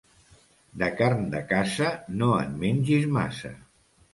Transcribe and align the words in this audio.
De 0.83 0.87
carn 1.01 1.27
de 1.35 1.41
caça, 1.53 1.91
no 2.23 2.33
en 2.47 2.59
mengis 2.65 3.07
massa. 3.19 3.57